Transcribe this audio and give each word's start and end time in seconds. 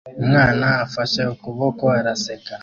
Umwana 0.21 0.67
afashe 0.85 1.21
ukuboko 1.33 1.83
araseka 1.99 2.53